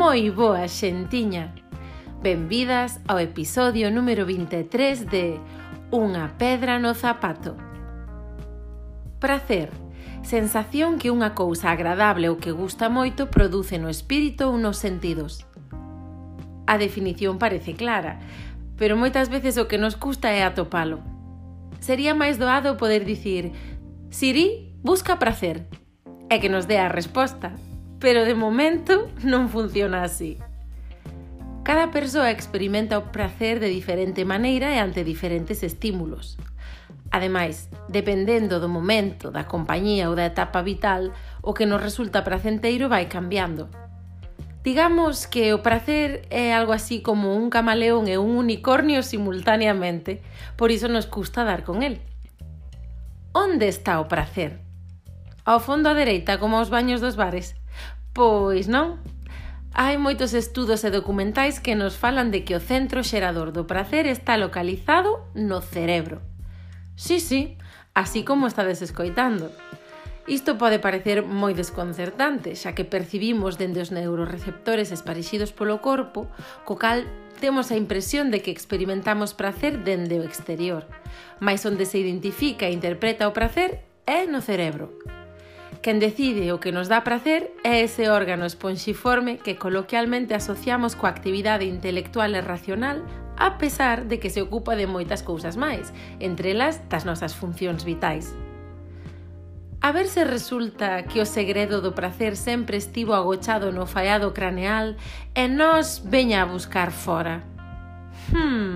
[0.00, 1.52] Moi boa xentiña.
[2.24, 5.36] Benvidas ao episodio número 23 de
[5.92, 7.52] Unha pedra no zapato.
[9.20, 9.68] Prazer,
[10.24, 15.44] sensación que unha cousa agradable ou que gusta moito produce no espírito ou nos sentidos.
[16.64, 18.24] A definición parece clara,
[18.80, 21.04] pero moitas veces o que nos custa é atopalo.
[21.76, 23.52] Sería máis doado poder dicir
[24.08, 25.68] Siri, busca prazer,
[26.32, 27.52] e que nos dé a resposta
[28.00, 30.40] pero de momento non funciona así.
[31.62, 36.40] Cada persoa experimenta o prazer de diferente maneira e ante diferentes estímulos.
[37.12, 41.12] Ademais, dependendo do momento, da compañía ou da etapa vital,
[41.44, 43.68] o que nos resulta pracenteiro vai cambiando.
[44.64, 50.24] Digamos que o prazer é algo así como un camaleón e un unicornio simultaneamente,
[50.56, 52.00] por iso nos custa dar con el.
[53.36, 54.64] Onde está o prazer?
[55.44, 57.59] Ao fondo á dereita, como aos baños dos bares,
[58.12, 58.98] Pois non.
[59.70, 64.10] Hai moitos estudos e documentais que nos falan de que o centro xerador do prazer
[64.10, 66.18] está localizado no cerebro.
[66.98, 67.54] Sí, sí,
[67.94, 69.54] así como estades escoitando.
[70.26, 76.26] Isto pode parecer moi desconcertante, xa que percibimos dende os neuroreceptores esparexidos polo corpo,
[76.66, 77.06] co cal
[77.38, 80.82] temos a impresión de que experimentamos prazer dende o exterior.
[81.38, 84.98] Mais onde se identifica e interpreta o prazer é no cerebro.
[85.82, 91.08] Quen decide o que nos dá prazer é ese órgano esponxiforme que coloquialmente asociamos coa
[91.08, 93.00] actividade intelectual e racional
[93.40, 95.88] a pesar de que se ocupa de moitas cousas máis,
[96.20, 98.36] entre elas das nosas funcións vitais.
[99.80, 105.00] A ver se resulta que o segredo do prazer sempre estivo agochado no faiado craneal
[105.32, 107.40] e nos veña a buscar fora.
[108.28, 108.69] Hmm,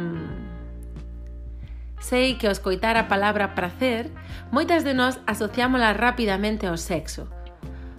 [2.14, 4.06] sei que ao escoitar a palabra prazer,
[4.54, 7.26] moitas de nós asociámola rapidamente ao sexo.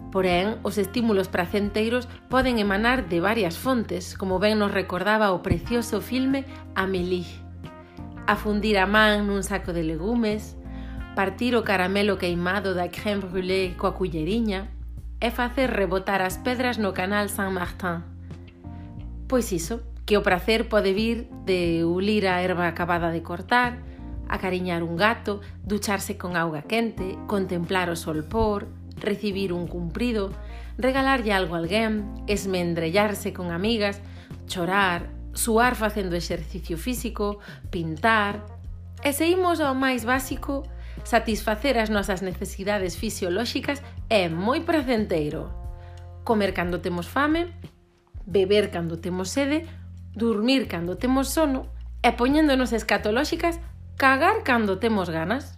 [0.08, 6.00] Porén, os estímulos placenteiros poden emanar de varias fontes, como ben nos recordaba o precioso
[6.00, 6.48] filme
[6.80, 7.28] Amélie.
[8.24, 10.56] Afundir a man nun saco de legumes,
[11.12, 14.72] partir o caramelo queimado da crème brûlée coa culleriña
[15.20, 18.00] e facer rebotar as pedras no canal San Martin.
[19.28, 23.84] Pois iso, que o prazer pode vir de ulir a erva acabada de cortar,
[24.30, 30.32] acariñar un gato, ducharse con auga quente, contemplar o sol por, recibir un cumprido,
[30.78, 34.02] regalarlle algo a alguén, esmendrellarse con amigas,
[34.48, 38.46] chorar, suar facendo exercicio físico, pintar...
[39.06, 40.66] E seguimos ao máis básico,
[41.06, 45.54] satisfacer as nosas necesidades fisiolóxicas é moi pracenteiro.
[46.26, 47.54] Comer cando temos fame,
[48.26, 49.70] beber cando temos sede,
[50.16, 51.70] dormir cando temos sono
[52.02, 53.62] e poñéndonos escatolóxicas
[53.98, 55.58] Cagar cando temos ganas?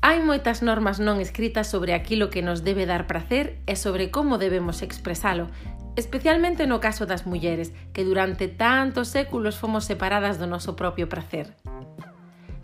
[0.00, 4.40] Hai moitas normas non escritas sobre aquilo que nos debe dar prazer e sobre como
[4.40, 5.52] debemos expresalo,
[6.00, 11.52] especialmente no caso das mulleres, que durante tantos séculos fomos separadas do noso propio prazer.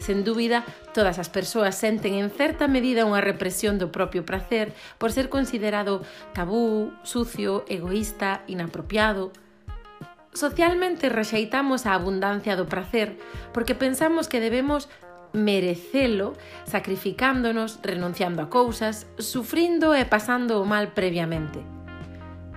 [0.00, 0.64] Sen dúbida,
[0.96, 6.00] todas as persoas senten en certa medida unha represión do propio prazer por ser considerado
[6.32, 9.28] tabú, sucio, egoísta, inapropiado,
[10.32, 13.20] Socialmente rexeitamos a abundancia do placer
[13.52, 14.88] porque pensamos que debemos
[15.36, 16.32] merecelo
[16.64, 21.60] sacrificándonos, renunciando a cousas, sufrindo e pasando o mal previamente.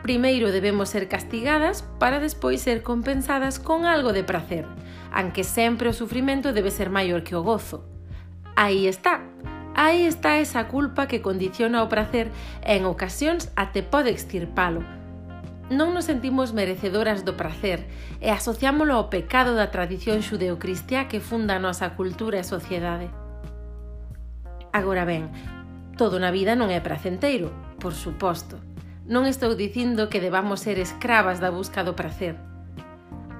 [0.03, 4.63] Primeiro debemos ser castigadas para despois ser compensadas con algo de prazer,
[5.11, 7.83] aunque sempre o sufrimento debe ser maior que o gozo.
[8.55, 9.19] Aí está,
[9.75, 12.31] aí está esa culpa que condiciona o prazer
[12.63, 14.79] e en ocasións até pode extirpalo,
[15.69, 17.89] non nos sentimos merecedoras do prazer
[18.21, 23.09] e asociámolo ao pecado da tradición xudeocristiá que funda a nosa cultura e sociedade.
[24.69, 25.33] Agora ben,
[25.97, 27.49] todo na vida non é pracenteiro,
[27.81, 28.61] por suposto.
[29.09, 32.37] Non estou dicindo que debamos ser escravas da busca do prazer.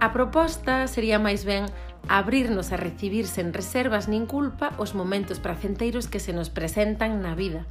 [0.02, 1.70] A proposta sería máis ben
[2.10, 7.38] abrirnos a recibir sen reservas nin culpa os momentos pracenteiros que se nos presentan na
[7.38, 7.70] vida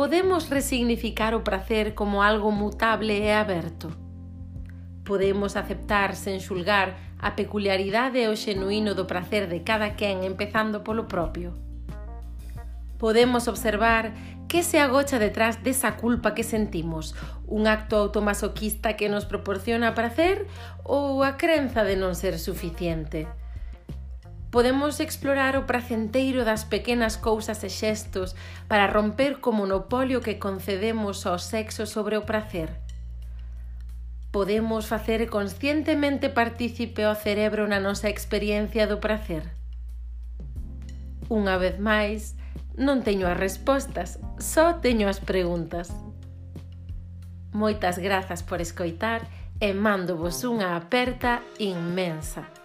[0.00, 3.92] podemos resignificar o prazer como algo mutable e aberto.
[5.04, 10.80] Podemos aceptar sen xulgar a peculiaridade e o xenuíno do prazer de cada quen empezando
[10.80, 11.52] polo propio.
[12.96, 14.16] Podemos observar
[14.48, 17.12] que se agocha detrás desa culpa que sentimos,
[17.44, 20.48] un acto automasoquista que nos proporciona prazer
[20.80, 23.28] ou a crenza de non ser suficiente.
[24.50, 28.34] Podemos explorar o pracenteiro das pequenas cousas e xestos
[28.66, 32.82] para romper co monopolio que concedemos ao sexo sobre o prazer.
[34.34, 39.54] Podemos facer conscientemente partícipe o cerebro na nosa experiencia do prazer.
[41.30, 42.34] Unha vez máis,
[42.74, 45.94] non teño as respostas, só teño as preguntas.
[47.54, 49.30] Moitas grazas por escoitar
[49.62, 52.59] e mando vos unha aperta inmensa.